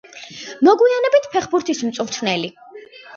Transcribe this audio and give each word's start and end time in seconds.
მოგვიანებით 0.67 1.27
ფეხბურთის 1.35 1.83
მწვრთნელი. 1.91 2.51